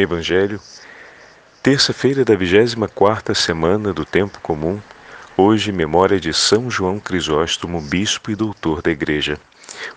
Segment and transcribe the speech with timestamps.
[0.00, 0.60] Evangelho,
[1.60, 4.80] terça-feira da 24 semana do tempo comum,
[5.36, 9.40] hoje memória de São João Crisóstomo, bispo e doutor da Igreja.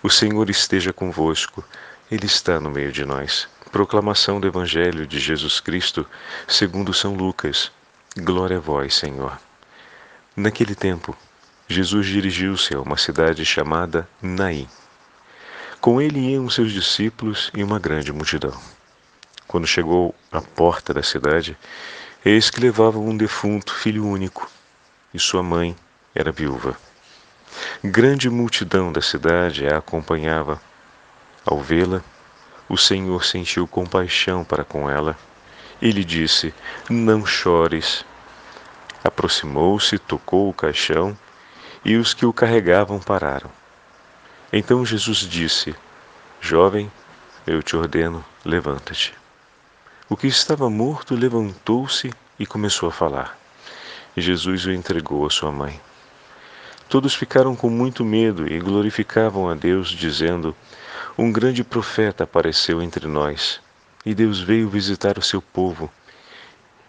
[0.02, 1.64] O Senhor esteja convosco,
[2.10, 3.48] ele está no meio de nós.
[3.70, 6.04] Proclamação do Evangelho de Jesus Cristo,
[6.48, 7.70] segundo São Lucas.
[8.16, 9.38] Glória a vós, Senhor.
[10.34, 11.16] Naquele tempo,
[11.68, 14.68] Jesus dirigiu-se a uma cidade chamada Naim.
[15.80, 18.60] Com ele iam seus discípulos e uma grande multidão.
[19.46, 21.56] Quando chegou à porta da cidade,
[22.24, 24.48] eis que levavam um defunto filho único,
[25.12, 25.76] e sua mãe
[26.14, 26.76] era viúva.
[27.84, 30.60] Grande multidão da cidade a acompanhava.
[31.44, 32.02] Ao vê-la,
[32.68, 35.16] o Senhor sentiu compaixão para com ela
[35.80, 36.54] e lhe disse:
[36.88, 38.04] Não chores.
[39.04, 41.18] Aproximou-se, tocou o caixão
[41.84, 43.50] e os que o carregavam pararam.
[44.52, 45.74] Então Jesus disse:
[46.40, 46.90] Jovem,
[47.46, 49.21] eu te ordeno, levanta-te.
[50.12, 53.38] O que estava morto levantou-se e começou a falar.
[54.14, 55.80] Jesus o entregou à sua mãe.
[56.86, 60.54] Todos ficaram com muito medo e glorificavam a Deus, dizendo:
[61.16, 63.58] Um grande profeta apareceu entre nós,
[64.04, 65.90] e Deus veio visitar o seu povo.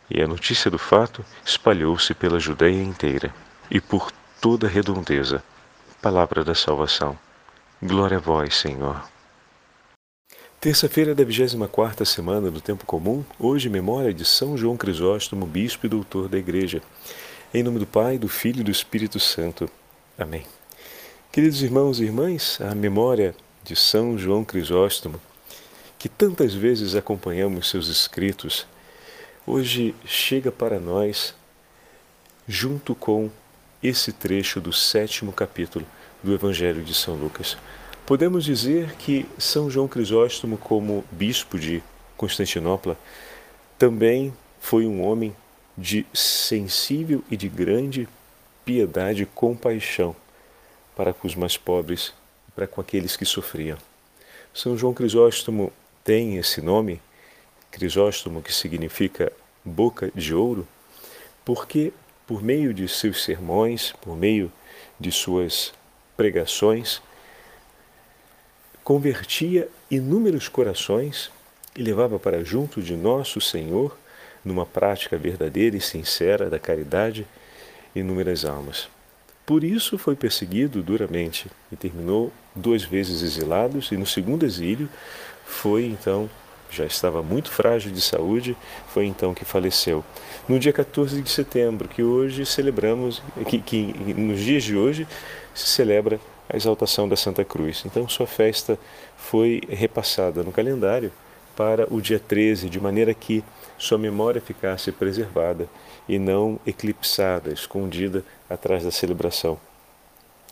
[0.10, 3.34] E a notícia do fato espalhou-se pela Judéia inteira
[3.72, 5.42] e por toda a redondeza.
[6.02, 7.18] Palavra da salvação.
[7.82, 9.13] Glória a vós, Senhor.
[10.64, 15.90] Terça-feira da 24 semana do Tempo Comum, hoje memória de São João Crisóstomo, bispo e
[15.90, 16.82] doutor da Igreja.
[17.54, 19.70] Em nome do Pai, do Filho e do Espírito Santo.
[20.18, 20.46] Amém.
[21.34, 25.20] Queridos irmãos e irmãs, a memória de São João Crisóstomo,
[26.00, 28.66] que tantas vezes acompanhamos seus escritos,
[29.46, 31.36] hoje chega para nós
[32.48, 33.30] junto com
[33.84, 35.86] esse trecho do sétimo capítulo
[36.24, 37.58] do Evangelho de São Lucas.
[38.14, 41.82] Podemos dizer que São João Crisóstomo, como bispo de
[42.16, 42.96] Constantinopla,
[43.76, 45.36] também foi um homem
[45.76, 48.08] de sensível e de grande
[48.64, 50.16] piedade e compaixão
[50.96, 52.14] para com os mais pobres
[52.48, 53.80] e para com aqueles que sofriam.
[54.54, 57.02] São João Crisóstomo tem esse nome,
[57.72, 59.34] Crisóstomo, que significa
[59.66, 60.68] boca de ouro,
[61.44, 61.92] porque
[62.28, 64.52] por meio de seus sermões, por meio
[65.00, 65.74] de suas
[66.16, 67.02] pregações,
[68.84, 71.32] convertia inúmeros corações
[71.76, 73.98] e levava para junto de nosso Senhor,
[74.44, 77.26] numa prática verdadeira e sincera da caridade,
[77.96, 78.90] inúmeras almas.
[79.46, 84.90] Por isso foi perseguido duramente e terminou duas vezes exilados e no segundo exílio
[85.46, 86.30] foi então
[86.74, 88.58] já estava muito frágil de saúde,
[88.88, 90.04] foi então que faleceu.
[90.50, 95.08] No dia 14 de setembro, que hoje celebramos, que, que nos dias de hoje
[95.54, 96.20] se celebra
[96.50, 97.84] a exaltação da Santa Cruz.
[97.86, 98.78] Então, sua festa
[99.18, 101.12] foi repassada no calendário
[101.56, 103.44] para o dia 13, de maneira que
[103.78, 105.68] sua memória ficasse preservada
[106.08, 109.58] e não eclipsada, escondida atrás da celebração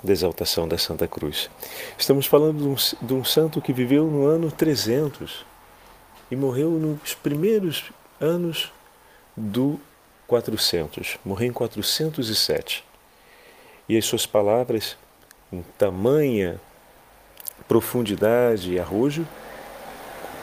[0.04, 1.50] da exaltação da Santa Cruz.
[1.98, 5.46] Estamos falando de um, de um santo que viveu no ano 300
[6.30, 8.72] e morreu nos primeiros anos
[9.36, 9.80] do
[10.28, 11.20] 400.
[11.24, 12.84] Morreu em 407.
[13.88, 14.98] E as suas palavras
[15.52, 16.60] com tamanha
[17.68, 19.28] profundidade e arrojo,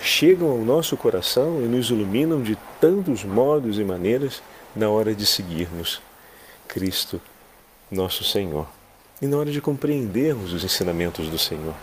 [0.01, 4.43] chegam ao nosso coração e nos iluminam de tantos modos e maneiras
[4.77, 6.01] na hora de seguirmos
[6.69, 7.21] Cristo,
[7.91, 8.69] nosso Senhor,
[9.21, 11.75] e na hora de compreendermos os ensinamentos do Senhor.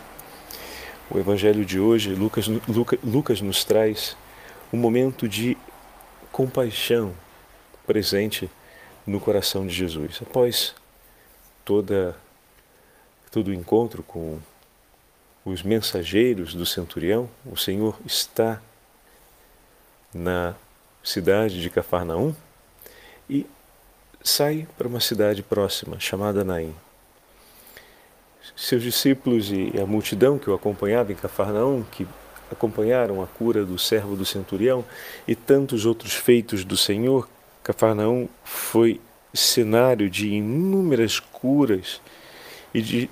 [1.10, 4.16] O Evangelho de hoje, Lucas, Lucas, Lucas nos traz
[4.72, 5.56] um momento de
[6.32, 7.12] compaixão
[7.86, 8.48] presente
[9.06, 10.20] no coração de Jesus.
[10.22, 10.74] Após
[11.64, 12.16] toda
[13.36, 14.38] todo encontro com
[15.44, 18.62] os mensageiros do centurião, o Senhor está
[20.14, 20.54] na
[21.04, 22.34] cidade de Cafarnaum
[23.28, 23.44] e
[24.22, 26.74] sai para uma cidade próxima chamada Naim.
[28.56, 32.08] Seus discípulos e a multidão que o acompanhava em Cafarnaum, que
[32.50, 34.82] acompanharam a cura do servo do centurião
[35.28, 37.28] e tantos outros feitos do Senhor,
[37.62, 38.98] Cafarnaum foi
[39.34, 42.00] cenário de inúmeras curas
[42.72, 43.10] e de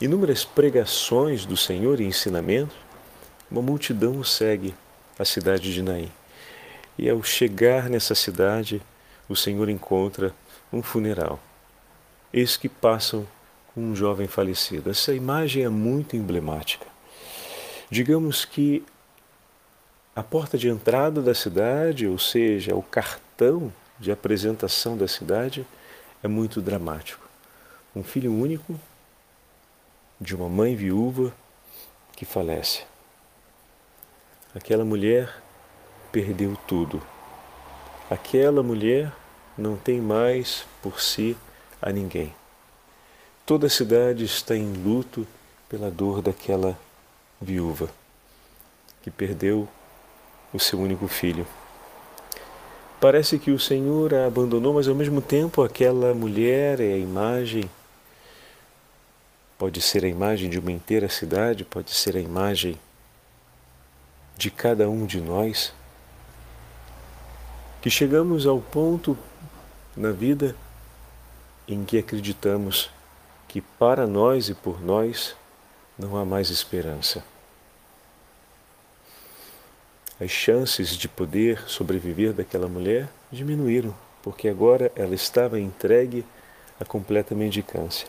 [0.00, 2.76] inúmeras pregações do Senhor e ensinamentos,
[3.50, 4.74] uma multidão segue
[5.18, 6.10] a cidade de Naim.
[6.98, 8.80] E ao chegar nessa cidade,
[9.28, 10.34] o Senhor encontra
[10.72, 11.38] um funeral.
[12.32, 13.26] Eis que passam
[13.74, 14.90] com um jovem falecido.
[14.90, 16.86] Essa imagem é muito emblemática.
[17.90, 18.84] Digamos que
[20.14, 25.66] a porta de entrada da cidade, ou seja, o cartão de apresentação da cidade,
[26.22, 27.28] é muito dramático.
[27.94, 28.78] Um filho único
[30.20, 31.32] de uma mãe viúva
[32.12, 32.82] que falece.
[34.54, 35.34] Aquela mulher
[36.12, 37.00] perdeu tudo.
[38.10, 39.12] Aquela mulher
[39.56, 41.36] não tem mais por si
[41.80, 42.34] a ninguém.
[43.46, 45.26] Toda a cidade está em luto
[45.68, 46.78] pela dor daquela
[47.40, 47.88] viúva
[49.02, 49.66] que perdeu
[50.52, 51.46] o seu único filho.
[53.00, 57.64] Parece que o Senhor a abandonou, mas ao mesmo tempo aquela mulher é a imagem,
[59.60, 62.80] pode ser a imagem de uma inteira cidade, pode ser a imagem
[64.34, 65.70] de cada um de nós,
[67.82, 69.18] que chegamos ao ponto
[69.94, 70.56] na vida
[71.68, 72.90] em que acreditamos
[73.46, 75.36] que para nós e por nós
[75.98, 77.22] não há mais esperança.
[80.18, 86.24] As chances de poder sobreviver daquela mulher diminuíram, porque agora ela estava entregue
[86.80, 88.08] à completa mendicância.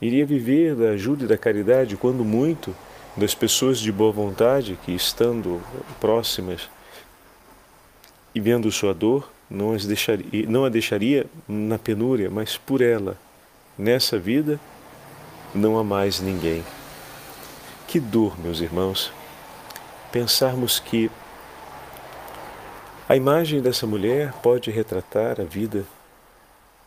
[0.00, 2.74] Iria viver da ajuda e da caridade, quando muito,
[3.16, 5.60] das pessoas de boa vontade que, estando
[6.00, 6.68] próximas
[8.34, 13.18] e vendo sua dor, não, as deixaria, não a deixaria na penúria, mas por ela,
[13.76, 14.58] nessa vida,
[15.54, 16.64] não há mais ninguém.
[17.86, 19.12] Que dor, meus irmãos,
[20.12, 21.10] pensarmos que
[23.08, 25.84] a imagem dessa mulher pode retratar a vida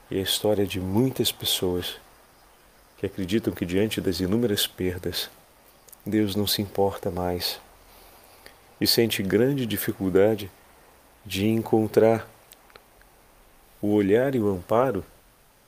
[0.10, 1.98] e a história de muitas pessoas
[3.04, 5.30] que acreditam que, diante das inúmeras perdas,
[6.06, 7.60] Deus não se importa mais
[8.80, 10.50] e sente grande dificuldade
[11.26, 12.26] de encontrar
[13.82, 15.04] o olhar e o amparo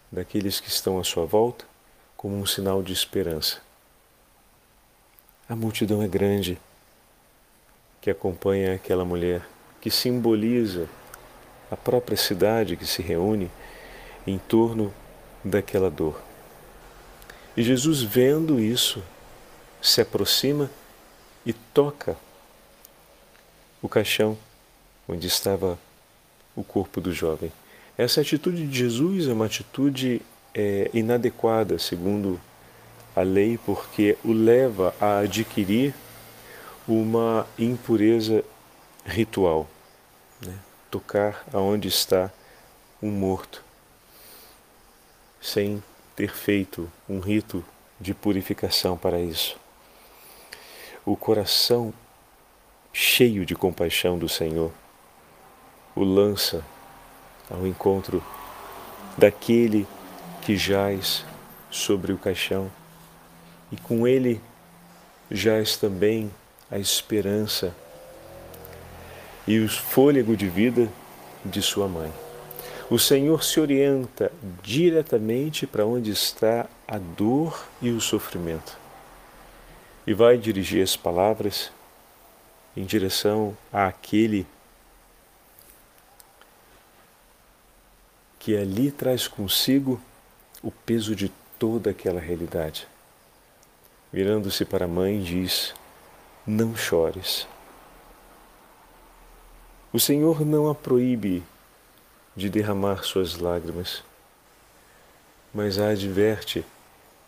[0.09, 1.65] daqueles que estão à sua volta
[2.15, 3.59] como um sinal de esperança.
[5.49, 6.57] A multidão é grande
[7.99, 9.45] que acompanha aquela mulher,
[9.81, 10.87] que simboliza
[11.69, 13.51] a própria cidade que se reúne
[14.25, 14.93] em torno
[15.43, 16.23] daquela dor.
[17.57, 19.01] E Jesus, vendo isso,
[19.81, 20.69] se aproxima
[21.45, 22.17] e toca
[23.81, 24.37] o caixão
[25.07, 25.77] onde estava
[26.55, 27.51] o corpo do jovem.
[27.97, 30.21] Essa atitude de Jesus é uma atitude
[30.53, 32.39] é, inadequada, segundo
[33.15, 35.93] a lei, porque o leva a adquirir
[36.87, 38.43] uma impureza
[39.05, 39.69] ritual,
[40.41, 40.57] né?
[40.91, 42.31] tocar aonde está
[43.01, 43.63] um morto,
[45.41, 45.81] sem
[46.15, 47.63] ter feito um rito
[47.99, 49.57] de purificação para isso.
[51.05, 51.93] O coração
[52.91, 54.71] cheio de compaixão do Senhor
[55.95, 56.63] o lança
[57.49, 58.21] ao encontro
[59.17, 59.87] daquele
[60.41, 61.25] que jaz
[61.71, 62.69] sobre o caixão,
[63.71, 64.41] e com ele
[65.31, 66.29] jaz também
[66.69, 67.73] a esperança
[69.47, 70.89] e o fôlego de vida
[71.43, 72.24] de sua mãe.
[72.89, 78.77] O Senhor se orienta diretamente para onde está a dor e o sofrimento
[80.05, 81.71] e vai dirigir as palavras
[82.77, 84.45] em direção àquele
[88.37, 89.99] que ali traz consigo
[90.61, 92.87] o peso de toda aquela realidade.
[94.13, 95.73] Virando-se para a mãe, diz:
[96.45, 97.47] Não chores.
[99.91, 101.41] O Senhor não a proíbe
[102.35, 104.03] de derramar suas lágrimas,
[105.53, 106.65] mas adverte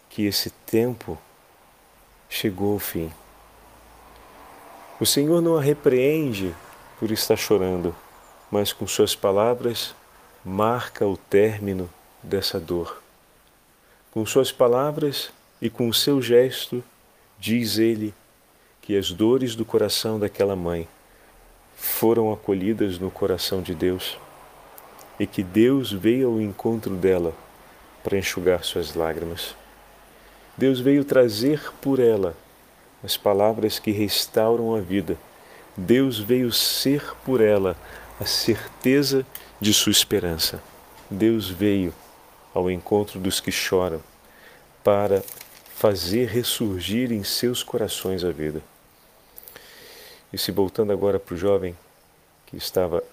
[0.10, 1.18] que esse tempo
[2.30, 3.12] chegou ao fim.
[5.00, 6.54] O Senhor não a repreende
[7.00, 7.96] por estar chorando,
[8.52, 9.96] mas com suas palavras
[10.44, 11.90] marca o término
[12.22, 13.02] dessa dor.
[14.12, 15.32] Com suas palavras
[15.62, 16.84] e com o seu gesto,
[17.40, 18.14] diz ele
[18.82, 20.88] que as dores do coração daquela mãe
[21.76, 24.18] foram acolhidas no coração de Deus
[25.20, 27.34] e que Deus veio ao encontro dela
[28.04, 29.56] para enxugar suas lágrimas.
[30.58, 32.36] Deus veio trazer por ela
[33.04, 35.18] as palavras que restauram a vida.
[35.76, 37.76] Deus veio ser por ela
[38.20, 39.26] a certeza
[39.60, 40.62] de sua esperança.
[41.10, 41.94] Deus veio
[42.54, 44.02] ao encontro dos que choram
[44.84, 45.24] para
[45.76, 48.62] fazer ressurgir em seus corações a vida.
[50.34, 51.78] E se voltando agora para o jovem
[52.48, 53.04] que estava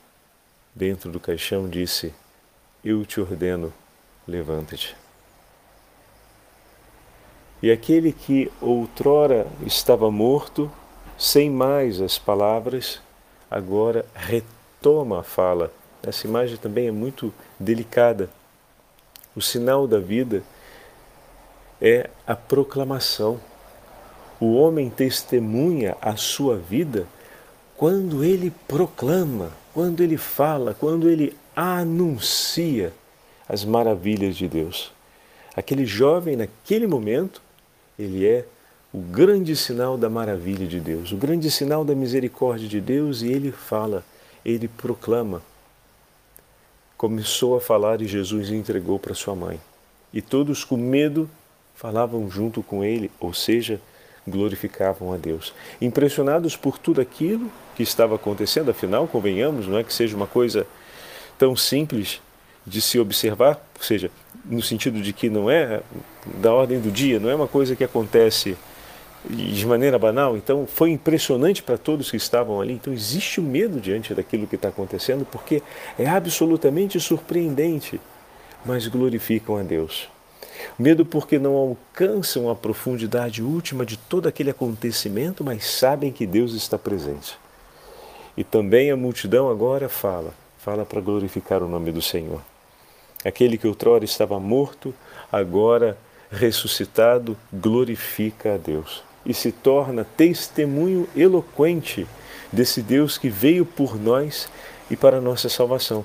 [0.75, 2.15] dentro do caixão, disse:
[2.85, 3.73] Eu te ordeno,
[4.27, 4.97] levanta-te.
[7.63, 10.71] E aquele que outrora estava morto,
[11.17, 13.01] sem mais as palavras,
[13.51, 15.73] agora retoma a fala
[16.09, 18.29] essa imagem também é muito delicada.
[19.35, 20.43] O sinal da vida
[21.81, 23.41] é a proclamação.
[24.39, 27.07] O homem testemunha a sua vida
[27.77, 32.93] quando ele proclama, quando ele fala, quando ele anuncia
[33.49, 34.93] as maravilhas de Deus.
[35.57, 37.43] Aquele jovem, naquele momento,
[37.99, 38.45] ele é
[38.93, 43.29] o grande sinal da maravilha de Deus, o grande sinal da misericórdia de Deus, e
[43.29, 44.05] ele fala,
[44.45, 45.43] ele proclama.
[46.97, 49.61] Começou a falar e Jesus entregou para sua mãe.
[50.13, 51.29] E todos com medo
[51.75, 53.81] falavam junto com ele, ou seja,
[54.27, 55.55] glorificavam a Deus.
[55.81, 60.67] Impressionados por tudo aquilo que estava acontecendo, afinal, convenhamos, não é que seja uma coisa
[61.39, 62.21] tão simples
[62.67, 64.11] de se observar, ou seja,
[64.45, 65.83] no sentido de que não é
[66.41, 68.57] da ordem do dia, não é uma coisa que acontece
[69.29, 70.37] de maneira banal.
[70.37, 72.75] Então, foi impressionante para todos que estavam ali.
[72.75, 75.63] Então, existe o um medo diante daquilo que está acontecendo, porque
[75.99, 78.01] é absolutamente surpreendente,
[78.65, 80.14] mas glorificam a Deus.
[80.79, 86.55] Medo porque não alcançam a profundidade última de todo aquele acontecimento, mas sabem que Deus
[86.55, 87.39] está presente.
[88.37, 92.41] E também a multidão agora fala, fala para glorificar o nome do Senhor.
[93.25, 94.95] Aquele que outrora estava morto,
[95.31, 95.97] agora
[96.31, 102.07] ressuscitado, glorifica a Deus e se torna testemunho eloquente
[102.53, 104.49] desse Deus que veio por nós
[104.91, 106.05] e para a nossa salvação.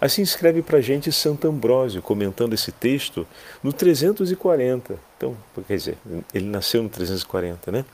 [0.00, 3.26] Assim escreve para a gente Santo Ambrósio, comentando esse texto
[3.62, 4.96] no 340.
[5.16, 5.36] Então,
[5.66, 5.98] quer dizer,
[6.32, 7.84] ele nasceu no 340, né?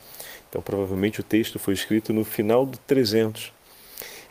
[0.47, 3.51] Então, provavelmente o texto foi escrito no final do 300.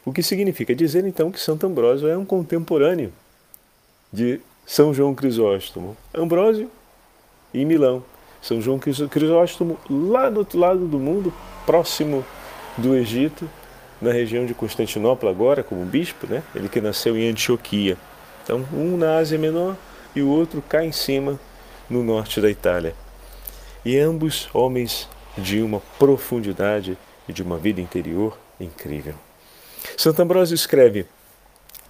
[0.05, 3.13] O que significa dizer, então, que Santo Ambrósio é um contemporâneo
[4.13, 5.97] de São João Crisóstomo.
[6.15, 6.71] Ambrósio
[7.53, 8.05] em Milão.
[8.41, 11.33] São João Crisóstomo, lá do outro lado do mundo,
[11.67, 12.25] próximo
[12.77, 13.49] do Egito,
[14.05, 16.43] na região de Constantinopla agora, como bispo, né?
[16.55, 17.97] ele que nasceu em Antioquia.
[18.43, 19.77] Então, um na Ásia Menor
[20.15, 21.41] e o outro cá em cima,
[21.89, 22.95] no norte da Itália.
[23.85, 26.97] E ambos homens de uma profundidade
[27.29, 29.15] e de uma vida interior incrível.
[29.97, 31.07] Santo Ambrósio escreve: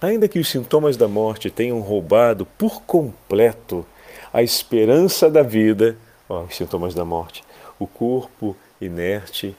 [0.01, 3.85] Ainda que os sintomas da morte tenham roubado por completo
[4.33, 7.43] a esperança da vida, ó, os sintomas da morte.
[7.79, 9.55] O corpo inerte,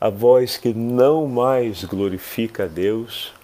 [0.00, 3.34] a voz que não mais glorifica a Deus,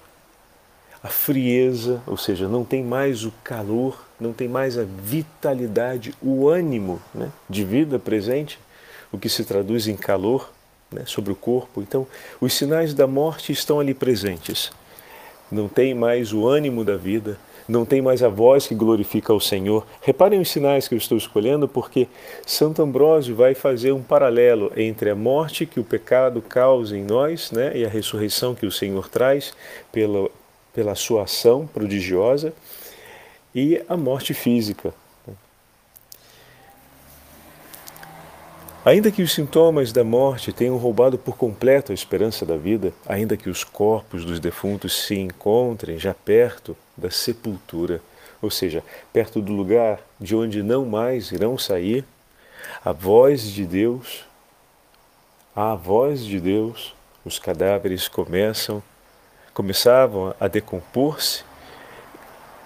[1.02, 6.48] a frieza, ou seja, não tem mais o calor, não tem mais a vitalidade, o
[6.48, 8.58] ânimo né, de vida presente,
[9.12, 10.50] o que se traduz em calor
[10.90, 11.82] né, sobre o corpo.
[11.82, 12.06] Então,
[12.40, 14.72] os sinais da morte estão ali presentes.
[15.52, 19.40] Não tem mais o ânimo da vida, não tem mais a voz que glorifica o
[19.40, 19.86] Senhor.
[20.02, 22.08] Reparem os sinais que eu estou escolhendo, porque
[22.46, 27.50] Santo Ambrósio vai fazer um paralelo entre a morte que o pecado causa em nós
[27.50, 29.54] né, e a ressurreição que o Senhor traz
[29.90, 30.28] pela,
[30.72, 32.52] pela sua ação prodigiosa
[33.54, 34.92] e a morte física.
[38.86, 43.36] Ainda que os sintomas da morte tenham roubado por completo a esperança da vida, ainda
[43.36, 48.00] que os corpos dos defuntos se encontrem já perto da sepultura,
[48.40, 52.04] ou seja, perto do lugar de onde não mais irão sair,
[52.84, 54.24] a voz de Deus,
[55.52, 58.80] a voz de Deus, os cadáveres começam,
[59.52, 61.42] começavam a decompor-se,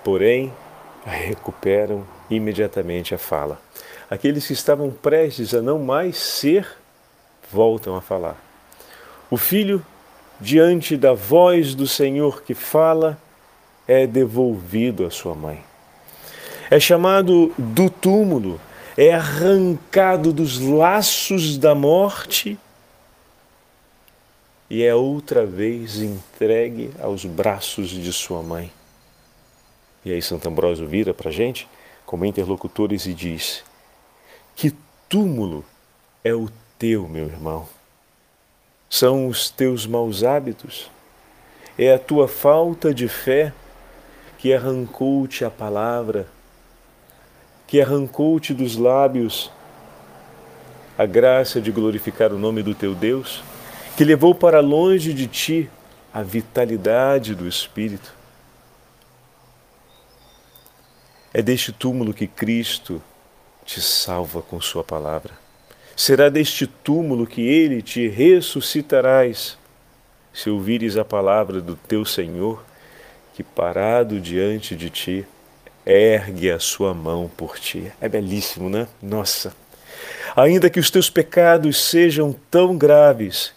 [0.04, 0.52] porém
[1.02, 3.58] recuperam imediatamente a fala.
[4.10, 6.66] Aqueles que estavam prestes a não mais ser,
[7.52, 8.36] voltam a falar.
[9.30, 9.86] O filho,
[10.40, 13.16] diante da voz do Senhor que fala,
[13.86, 15.62] é devolvido à sua mãe.
[16.68, 18.60] É chamado do túmulo,
[18.96, 22.58] é arrancado dos laços da morte
[24.68, 28.72] e é outra vez entregue aos braços de sua mãe.
[30.04, 31.68] E aí Santo Ambrósio vira para a gente
[32.06, 33.62] como interlocutores e diz:
[34.60, 34.74] que
[35.08, 35.64] túmulo
[36.22, 36.46] é o
[36.78, 37.66] teu, meu irmão?
[38.90, 40.90] São os teus maus hábitos?
[41.78, 43.54] É a tua falta de fé
[44.36, 46.28] que arrancou-te a palavra,
[47.66, 49.50] que arrancou-te dos lábios
[50.98, 53.42] a graça de glorificar o nome do teu Deus,
[53.96, 55.70] que levou para longe de ti
[56.12, 58.12] a vitalidade do Espírito.
[61.32, 63.02] É deste túmulo que Cristo
[63.64, 65.32] te salva com Sua palavra.
[65.96, 69.58] Será deste túmulo que Ele te ressuscitarás,
[70.32, 72.62] se ouvires a palavra do teu Senhor,
[73.34, 75.26] que parado diante de ti,
[75.84, 77.90] ergue a sua mão por ti.
[78.00, 78.86] É belíssimo, né?
[79.02, 79.54] Nossa!
[80.36, 83.52] Ainda que os teus pecados sejam tão graves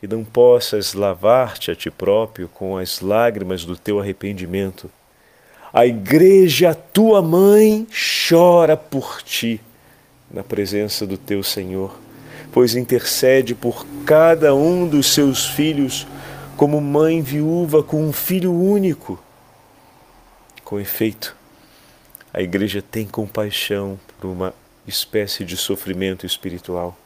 [0.00, 4.90] que não possas lavar-te a ti próprio com as lágrimas do teu arrependimento,
[5.74, 7.84] a igreja, tua mãe,
[8.28, 9.60] chora por ti
[10.30, 11.98] na presença do teu Senhor,
[12.52, 16.06] pois intercede por cada um dos seus filhos
[16.56, 19.20] como mãe viúva com um filho único.
[20.62, 21.34] Com efeito,
[22.32, 24.54] a igreja tem compaixão por uma
[24.86, 26.96] espécie de sofrimento espiritual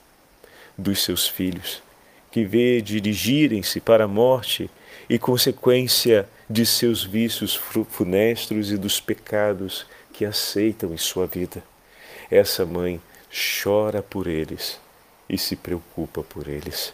[0.77, 1.83] dos seus filhos,
[2.31, 4.71] que vê dirigirem-se para a morte
[5.09, 7.55] e consequência de seus vícios
[7.91, 11.63] funestos e dos pecados que aceitam em sua vida.
[12.31, 13.01] Essa mãe
[13.63, 14.79] chora por eles
[15.29, 16.93] e se preocupa por eles.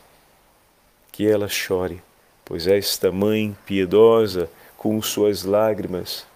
[1.12, 2.02] Que ela chore,
[2.44, 6.26] pois esta mãe piedosa, com suas lágrimas,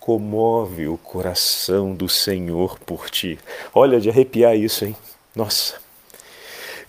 [0.00, 3.38] comove o coração do Senhor por ti.
[3.74, 4.96] Olha, de arrepiar isso, hein?
[5.34, 5.80] Nossa!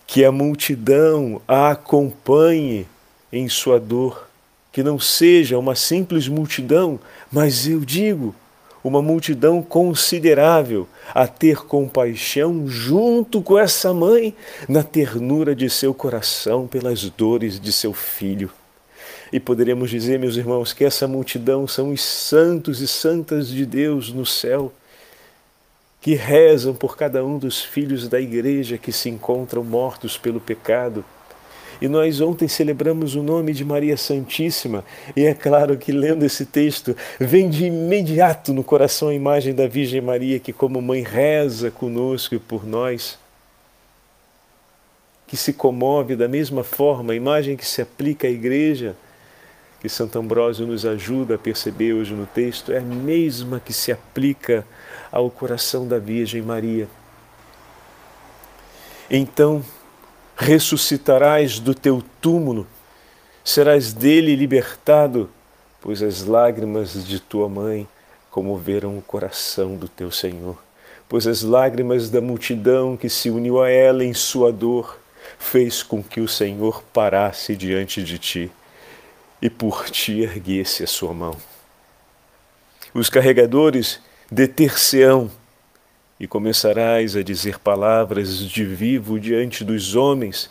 [0.08, 2.88] Que a multidão a acompanhe
[3.34, 4.30] em sua dor,
[4.72, 7.00] que não seja uma simples multidão,
[7.32, 8.36] mas eu digo,
[8.84, 14.36] uma multidão considerável a ter compaixão junto com essa mãe
[14.70, 18.52] na ternura de seu coração pelas dores de seu filho.
[19.32, 24.14] E poderemos dizer, meus irmãos, que essa multidão são os santos e santas de Deus
[24.14, 24.72] no céu,
[26.00, 31.04] que rezam por cada um dos filhos da igreja que se encontram mortos pelo pecado
[31.82, 34.84] e nós ontem celebramos o nome de Maria Santíssima,
[35.16, 39.68] e é claro que lendo esse texto, vem de imediato no coração a imagem da
[39.68, 43.18] Virgem Maria, que, como mãe, reza conosco e por nós,
[45.28, 48.96] que se comove da mesma forma, a imagem que se aplica à igreja,
[49.82, 53.92] que Santo Ambrósio nos ajuda a perceber hoje no texto, é a mesma que se
[53.92, 54.66] aplica
[55.12, 56.88] ao coração da Virgem Maria.
[59.10, 59.64] Então,
[60.36, 62.68] ressuscitarás do teu túmulo,
[63.44, 65.30] serás dele libertado,
[65.82, 67.88] pois as lágrimas de tua mãe
[68.32, 70.58] comoveram o coração do teu Senhor,
[71.08, 75.00] pois as lágrimas da multidão que se uniu a ela em sua dor
[75.38, 78.52] fez com que o Senhor parasse diante de ti
[79.42, 81.36] e por ti erguesse a sua mão.
[82.94, 84.00] Os carregadores
[84.32, 85.30] deter-se-ão
[86.20, 90.50] e começarás a dizer palavras de vivo diante dos homens,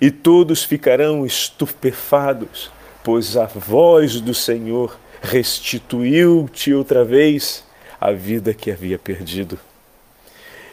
[0.00, 2.70] e todos ficarão estupefados,
[3.02, 7.64] pois a voz do Senhor restituiu-te outra vez
[8.00, 9.58] a vida que havia perdido.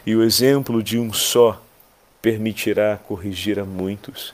[0.06, 1.62] E o exemplo de um só
[2.22, 4.34] permitirá corrigir a muitos,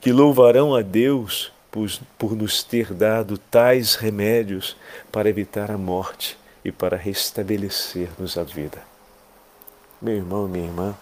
[0.00, 4.76] que louvarão a Deus por, por nos ter dado tais remédios
[5.10, 8.97] para evitar a morte e para restabelecer-nos a vida.
[10.00, 10.96] Meu irmão, minha irmã,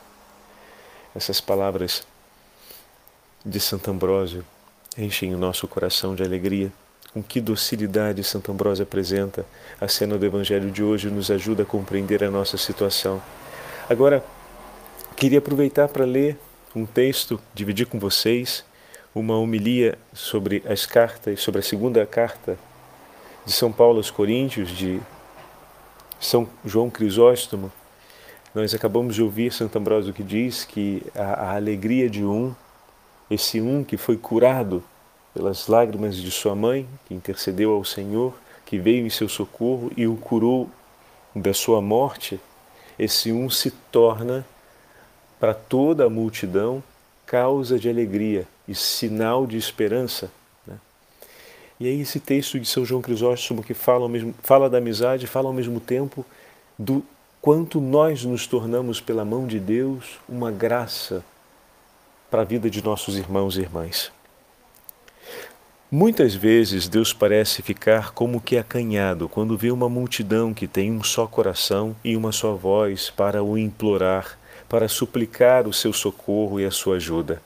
[1.14, 2.06] essas palavras
[3.44, 4.42] de Santo Ambrósio
[4.96, 6.72] enchem o nosso coração de alegria.
[7.12, 9.44] Com que docilidade Santo Ambrósio apresenta
[9.78, 13.20] a cena do Evangelho de hoje nos ajuda a compreender a nossa situação.
[13.88, 14.24] Agora,
[15.14, 16.38] queria aproveitar para ler
[16.74, 18.64] um texto, dividir com vocês
[19.14, 22.58] uma homilia sobre as cartas, sobre a segunda carta
[23.44, 25.00] de São Paulo aos Coríntios, de
[26.18, 27.70] São João Crisóstomo,
[28.56, 32.54] nós acabamos de ouvir Santo Ambrósio que diz que a, a alegria de um,
[33.30, 34.82] esse um que foi curado
[35.34, 38.32] pelas lágrimas de sua mãe, que intercedeu ao Senhor,
[38.64, 40.70] que veio em seu socorro e o curou
[41.34, 42.40] da sua morte,
[42.98, 44.46] esse um se torna
[45.38, 46.82] para toda a multidão
[47.26, 50.30] causa de alegria e sinal de esperança.
[50.66, 50.78] Né?
[51.78, 55.46] E aí esse texto de São João Crisóstomo que fala, mesmo, fala da amizade, fala
[55.46, 56.24] ao mesmo tempo
[56.78, 57.04] do
[57.40, 61.24] quanto nós nos tornamos, pela mão de Deus, uma graça
[62.30, 64.12] para a vida de nossos irmãos e irmãs.
[65.90, 71.04] Muitas vezes Deus parece ficar como que acanhado quando vê uma multidão que tem um
[71.04, 74.36] só coração e uma só voz para o implorar,
[74.68, 77.40] para suplicar o seu socorro e a sua ajuda.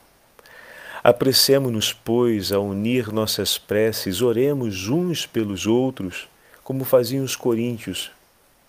[1.03, 6.27] Apressemo-nos, pois, a unir nossas preces, oremos uns pelos outros,
[6.63, 8.11] como faziam os coríntios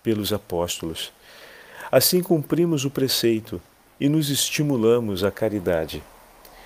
[0.03, 1.11] pelos apóstolos
[1.93, 3.61] Assim cumprimos o preceito
[3.99, 6.01] e nos estimulamos à caridade.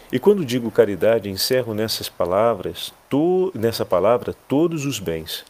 [0.09, 5.43] E quando digo caridade, encerro nessas palavras, to, nessa palavra todos os bens.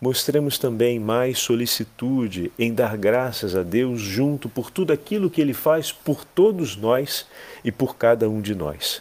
[0.00, 5.54] Mostremos também mais solicitude em dar graças a Deus junto por tudo aquilo que Ele
[5.54, 7.24] faz por todos nós
[7.64, 9.00] e por cada um de nós.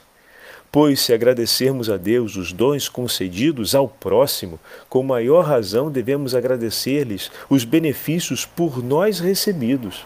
[0.74, 4.60] Pois, se agradecermos a Deus os dons concedidos ao próximo,
[4.90, 10.04] com maior razão devemos agradecer-lhes os benefícios por nós recebidos.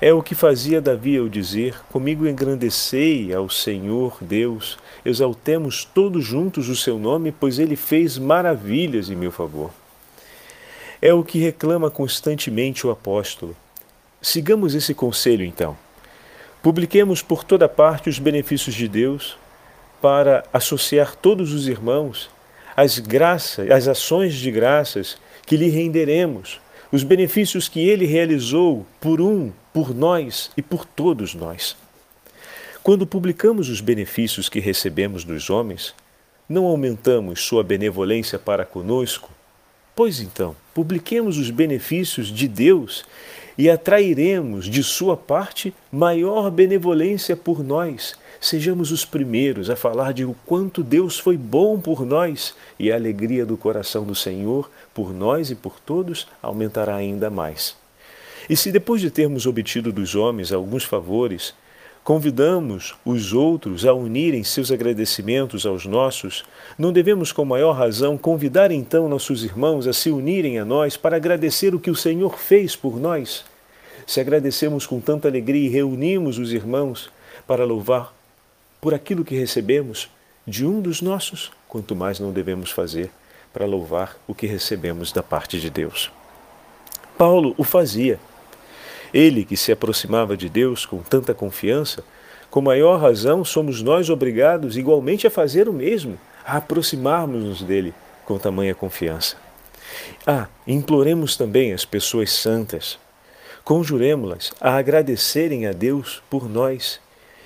[0.00, 6.68] É o que fazia Davi ao dizer: Comigo engrandecei ao Senhor Deus, exaltemos todos juntos
[6.68, 9.70] o seu nome, pois ele fez maravilhas em meu favor.
[11.00, 13.54] É o que reclama constantemente o apóstolo.
[14.20, 15.76] Sigamos esse conselho então.
[16.62, 19.36] Publiquemos por toda parte os benefícios de Deus
[20.00, 22.30] para associar todos os irmãos
[22.76, 29.20] às graças, às ações de graças que lhe renderemos, os benefícios que ele realizou por
[29.20, 31.76] um, por nós e por todos nós.
[32.82, 35.94] Quando publicamos os benefícios que recebemos dos homens,
[36.48, 39.30] não aumentamos sua benevolência para conosco?
[39.94, 43.04] Pois então, publiquemos os benefícios de Deus
[43.58, 48.14] e atrairemos de sua parte maior benevolência por nós.
[48.40, 52.94] Sejamos os primeiros a falar de o quanto Deus foi bom por nós e a
[52.94, 57.76] alegria do coração do Senhor por nós e por todos aumentará ainda mais.
[58.48, 61.52] E se depois de termos obtido dos homens alguns favores,
[62.04, 66.44] convidamos os outros a unirem seus agradecimentos aos nossos,
[66.78, 71.16] não devemos com maior razão convidar então nossos irmãos a se unirem a nós para
[71.16, 73.44] agradecer o que o Senhor fez por nós?
[74.06, 77.10] Se agradecemos com tanta alegria e reunimos os irmãos
[77.46, 78.14] para louvar
[78.80, 80.08] por aquilo que recebemos
[80.46, 83.10] de um dos nossos, quanto mais não devemos fazer
[83.52, 86.10] para louvar o que recebemos da parte de Deus.
[87.18, 88.18] Paulo o fazia
[89.12, 92.04] ele que se aproximava de Deus com tanta confiança,
[92.50, 97.92] com maior razão somos nós obrigados igualmente a fazer o mesmo, a aproximarmos-nos dele
[98.24, 99.36] com tamanha confiança.
[100.26, 102.98] Ah, imploremos também as pessoas santas,
[103.64, 107.00] conjuremos-las a agradecerem a Deus por nós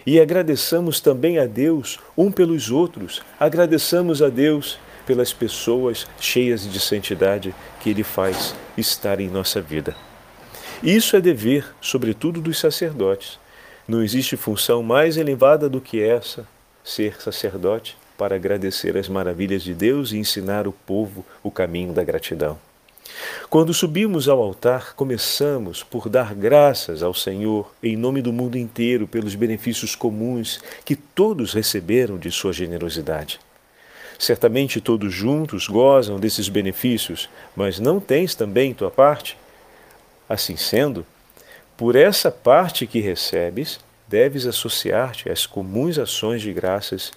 [0.07, 6.79] e agradeçamos também a Deus um pelos outros, agradeçamos a Deus pelas pessoas cheias de
[6.79, 9.97] santidade que Ele faz estar em nossa vida.
[10.83, 13.39] Isso é dever, sobretudo, dos sacerdotes.
[13.87, 16.45] Não existe função mais elevada do que essa,
[16.83, 22.03] ser sacerdote, para agradecer as maravilhas de Deus e ensinar o povo o caminho da
[22.03, 22.59] gratidão.
[23.49, 29.07] Quando subimos ao altar, começamos por dar graças ao Senhor em nome do mundo inteiro
[29.07, 33.39] pelos benefícios comuns que todos receberam de sua generosidade.
[34.19, 39.37] Certamente todos juntos gozam desses benefícios, mas não tens também tua parte?
[40.29, 41.05] Assim sendo,
[41.77, 47.13] por essa parte que recebes, deves associar-te às comuns ações de graças,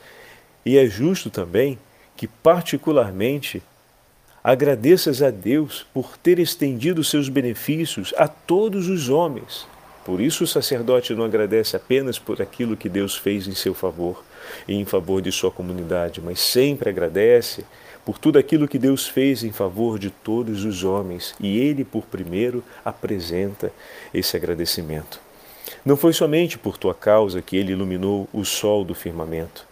[0.66, 1.78] e é justo também
[2.16, 3.62] que, particularmente,
[4.44, 9.68] agradeças a Deus por ter estendido seus benefícios a todos os homens.
[10.06, 14.24] Por isso o sacerdote não agradece apenas por aquilo que Deus fez em seu favor
[14.68, 17.66] e em favor de sua comunidade, mas sempre agradece
[18.06, 22.04] por tudo aquilo que Deus fez em favor de todos os homens, e ele, por
[22.04, 23.74] primeiro, apresenta
[24.14, 25.20] esse agradecimento.
[25.84, 29.66] Não foi somente por tua causa que ele iluminou o sol do firmamento,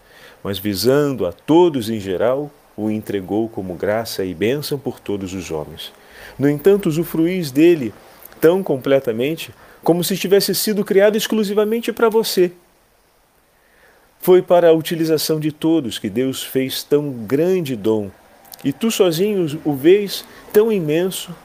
[0.43, 5.51] mas visando a todos em geral, o entregou como graça e bênção por todos os
[5.51, 5.93] homens.
[6.37, 7.93] No entanto, usufruís dele
[8.41, 12.51] tão completamente como se tivesse sido criado exclusivamente para você.
[14.19, 18.09] Foi para a utilização de todos que Deus fez tão grande dom
[18.63, 21.35] e tu sozinho o vês tão imenso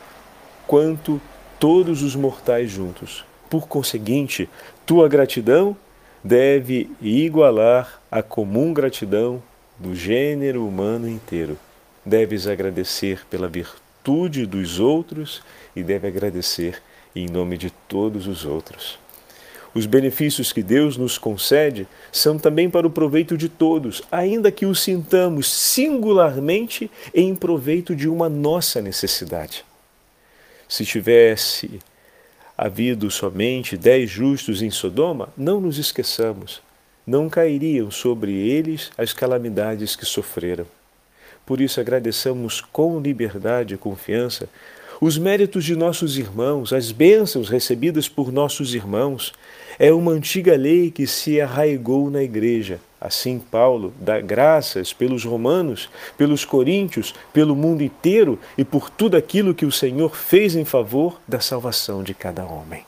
[0.66, 1.20] quanto
[1.58, 3.24] todos os mortais juntos.
[3.50, 4.48] Por conseguinte,
[4.86, 5.76] tua gratidão
[6.22, 9.42] deve igualar a comum gratidão
[9.78, 11.58] do gênero humano inteiro.
[12.04, 15.42] Deves agradecer pela virtude dos outros
[15.74, 16.82] e deve agradecer
[17.14, 18.98] em nome de todos os outros.
[19.74, 24.66] Os benefícios que Deus nos concede são também para o proveito de todos, ainda que
[24.66, 29.64] os sintamos singularmente em proveito de uma nossa necessidade.
[30.68, 31.80] Se tivesse
[32.56, 36.60] havido somente dez justos em Sodoma, não nos esqueçamos,
[37.06, 40.66] não cairiam sobre eles as calamidades que sofreram.
[41.46, 44.48] Por isso agradeçamos com liberdade e confiança
[45.00, 49.32] os méritos de nossos irmãos, as bênçãos recebidas por nossos irmãos,
[49.78, 52.80] é uma antiga lei que se arraigou na igreja.
[53.00, 59.54] Assim, Paulo dá graças pelos romanos, pelos coríntios, pelo mundo inteiro e por tudo aquilo
[59.54, 62.84] que o Senhor fez em favor da salvação de cada homem.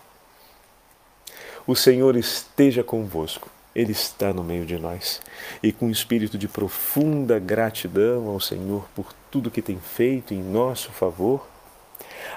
[1.65, 3.49] O Senhor esteja convosco.
[3.73, 5.23] Ele está no meio de nós.
[5.63, 10.43] E com um espírito de profunda gratidão ao Senhor por tudo que tem feito em
[10.43, 11.47] nosso favor,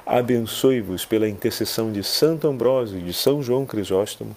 [0.06, 4.36] abençoe-vos pela intercessão de Santo Ambrósio e de São João Crisóstomo,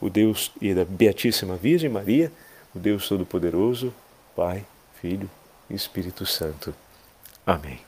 [0.00, 2.30] o Deus e da Beatíssima Virgem Maria,
[2.74, 3.92] o Deus Todo-Poderoso,
[4.36, 4.64] Pai,
[5.00, 5.28] Filho
[5.68, 6.74] e Espírito Santo.
[7.46, 7.87] Amém.